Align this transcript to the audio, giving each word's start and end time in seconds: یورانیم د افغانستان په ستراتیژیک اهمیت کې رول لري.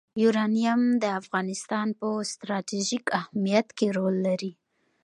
یورانیم 0.23 0.81
د 1.03 1.05
افغانستان 1.21 1.87
په 1.99 2.07
ستراتیژیک 2.31 3.05
اهمیت 3.19 3.67
کې 3.77 3.87
رول 3.97 4.15
لري. 4.27 4.51